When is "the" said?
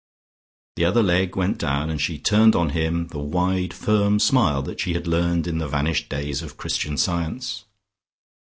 0.77-0.85, 3.09-3.19, 5.59-5.67